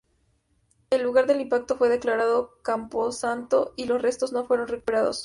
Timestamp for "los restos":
3.85-4.31